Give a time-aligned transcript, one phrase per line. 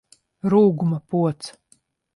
[0.53, 1.55] Rūguma pods!